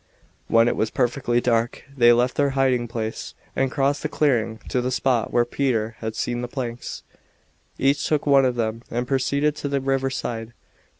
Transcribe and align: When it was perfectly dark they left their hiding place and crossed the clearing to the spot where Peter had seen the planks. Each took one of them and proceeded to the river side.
When 0.47 0.67
it 0.67 0.75
was 0.75 0.89
perfectly 0.89 1.39
dark 1.39 1.83
they 1.95 2.11
left 2.11 2.33
their 2.35 2.49
hiding 2.57 2.87
place 2.87 3.35
and 3.55 3.69
crossed 3.69 4.01
the 4.01 4.09
clearing 4.09 4.57
to 4.69 4.81
the 4.81 4.89
spot 4.89 5.31
where 5.31 5.45
Peter 5.45 5.95
had 5.99 6.15
seen 6.15 6.41
the 6.41 6.47
planks. 6.47 7.03
Each 7.77 8.03
took 8.03 8.25
one 8.25 8.43
of 8.43 8.55
them 8.55 8.81
and 8.89 9.07
proceeded 9.07 9.55
to 9.57 9.67
the 9.69 9.79
river 9.79 10.09
side. 10.09 10.53